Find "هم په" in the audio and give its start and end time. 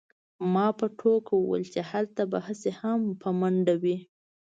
2.81-3.29